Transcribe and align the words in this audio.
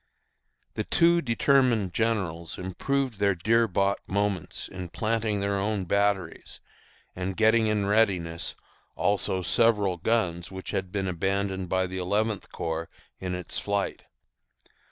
The 0.73 0.83
two 0.83 1.21
determined 1.21 1.93
generals 1.93 2.57
improved 2.57 3.19
these 3.19 3.35
dear 3.43 3.67
bought 3.67 3.99
moments 4.09 4.67
in 4.67 4.89
planting 4.89 5.39
their 5.41 5.59
own 5.59 5.85
batteries, 5.85 6.59
and 7.15 7.37
getting 7.37 7.67
in 7.67 7.85
readiness 7.85 8.55
also 8.95 9.43
several 9.43 9.97
guns 9.97 10.49
which 10.51 10.71
had 10.71 10.91
been 10.91 11.07
abandoned 11.07 11.69
by 11.69 11.85
the 11.85 11.99
Eleventh 11.99 12.51
Corps 12.51 12.89
in 13.19 13.35
its 13.35 13.59
flight. 13.59 14.05